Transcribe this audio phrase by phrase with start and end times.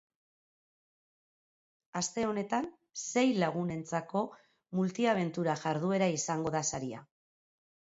[2.01, 2.71] Aste honetan,
[3.05, 4.27] sei lagunentzako
[4.81, 7.09] multiabentura jarduera izango da saria.